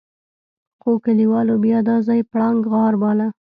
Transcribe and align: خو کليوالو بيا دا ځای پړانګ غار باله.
خو 0.81 0.91
کليوالو 1.05 1.55
بيا 1.65 1.79
دا 1.89 1.95
ځای 2.07 2.19
پړانګ 2.31 2.61
غار 2.71 2.93
باله. 3.01 3.27